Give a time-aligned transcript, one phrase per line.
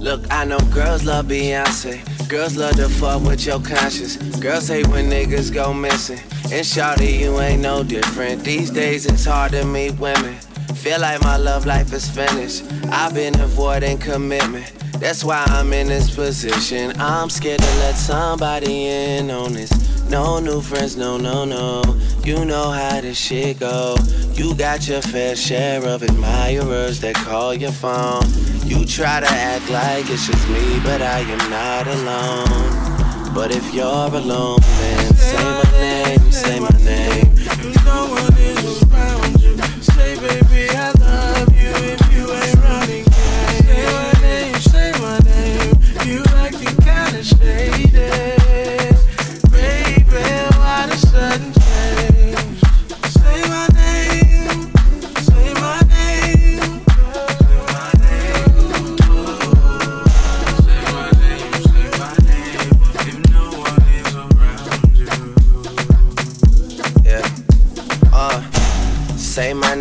[0.00, 2.28] Look, I know girls love Beyonce.
[2.28, 4.16] Girls love to fuck with your conscience.
[4.38, 6.20] Girls hate when niggas go missing.
[6.52, 8.44] And shawty, you ain't no different.
[8.44, 10.34] These days it's hard to meet women.
[10.76, 12.64] Feel like my love life is finished.
[12.92, 14.72] I've been avoiding commitment.
[15.00, 16.92] That's why I'm in this position.
[17.00, 19.72] I'm scared to let somebody in on this.
[20.08, 21.82] No new friends, no, no, no.
[22.24, 23.96] You know how this shit go.
[24.34, 28.22] You got your fair share of admirers that call your phone.
[28.68, 33.34] You try to act like it's just me, but I am not alone.
[33.34, 38.37] But if you're alone, then say my name, say my name.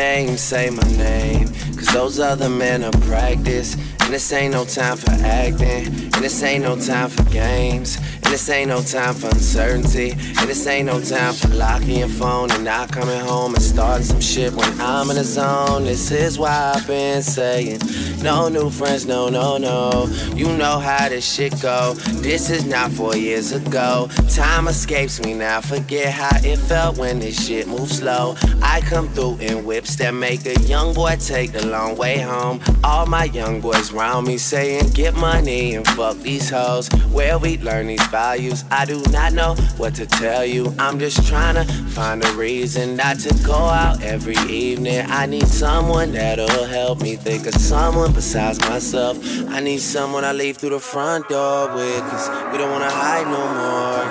[0.00, 1.48] Name, say my name.
[1.76, 3.74] Cause those other men are practice.
[4.00, 5.86] And this ain't no time for acting.
[6.14, 7.98] And this ain't no time for games.
[8.30, 10.12] This ain't no time for uncertainty.
[10.12, 14.04] And this ain't no time for locking your phone and not coming home and starting
[14.04, 15.82] some shit when I'm in the zone.
[15.82, 17.80] This is why I've been saying
[18.22, 20.06] no new friends, no, no, no.
[20.36, 21.94] You know how this shit go.
[22.22, 24.08] This is not four years ago.
[24.28, 25.60] Time escapes me now.
[25.60, 28.36] Forget how it felt when this shit moved slow.
[28.62, 32.60] I come through in whips that make a young boy take the long way home.
[32.84, 36.88] All my young boys round me saying, get money and fuck these hoes.
[37.10, 40.74] Where we learn these values, I do not know what to tell you.
[40.78, 41.64] I'm just trying to
[41.96, 44.36] find a reason not to go out every
[44.66, 45.06] evening.
[45.08, 49.16] I need someone that'll help me think of someone besides myself.
[49.56, 53.28] I need someone I leave through the front door with, cause we don't wanna hide
[53.38, 54.04] no more.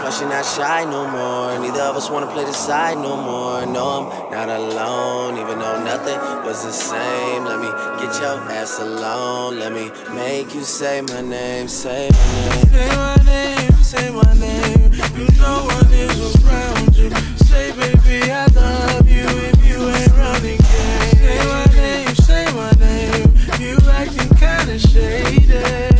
[0.00, 1.58] Plus, you're not shy no more.
[1.58, 3.66] Neither of us wanna play the side no more.
[3.66, 7.44] No, I'm not alone, even though nothing was the same.
[7.44, 9.58] Let me get your ass alone.
[9.58, 12.66] Let me make you say my name, say my name.
[12.76, 13.55] Say my name,
[13.86, 14.92] say my name.
[15.14, 17.08] You know what is around you.
[17.46, 21.14] Say, baby, I love you if you ain't running game.
[21.22, 23.32] Say my name, say my name.
[23.60, 25.95] You acting kinda shady.